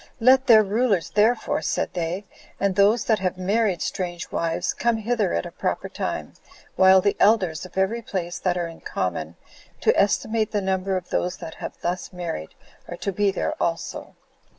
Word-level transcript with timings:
"Let 0.19 0.47
their 0.47 0.63
rulers, 0.63 1.11
therefore, 1.11 1.61
[said 1.61 1.93
they,] 1.93 2.25
and 2.59 2.75
those 2.75 3.05
that 3.05 3.19
have 3.19 3.37
married 3.37 3.83
strange 3.83 4.31
wives, 4.31 4.73
come 4.73 4.97
hither 4.97 5.31
at 5.35 5.45
a 5.45 5.51
proper 5.51 5.87
time, 5.89 6.33
while 6.75 7.01
the 7.01 7.15
elders 7.19 7.67
of 7.67 7.77
every 7.77 8.01
place, 8.01 8.39
that 8.39 8.57
are 8.57 8.65
in 8.67 8.81
common 8.81 9.35
to 9.81 9.95
estimate 9.95 10.49
the 10.53 10.59
number 10.61 10.97
of 10.97 11.09
those 11.11 11.37
that 11.37 11.53
have 11.53 11.79
thus 11.81 12.11
married, 12.11 12.55
are 12.87 12.97
to 12.97 13.11
be 13.11 13.29
there 13.29 13.53
also." 13.61 14.15